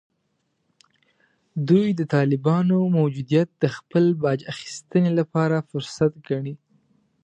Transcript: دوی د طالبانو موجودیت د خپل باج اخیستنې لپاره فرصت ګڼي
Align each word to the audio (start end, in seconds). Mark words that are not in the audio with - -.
دوی 1.67 1.87
د 1.99 2.01
طالبانو 2.15 2.77
موجودیت 2.97 3.49
د 3.61 3.63
خپل 3.75 4.03
باج 4.21 4.39
اخیستنې 4.53 5.11
لپاره 5.19 5.65
فرصت 5.69 6.11
ګڼي 6.27 6.53